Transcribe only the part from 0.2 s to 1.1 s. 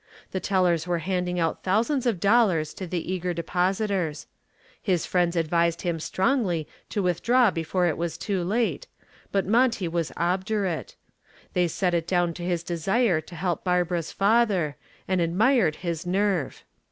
The tellers were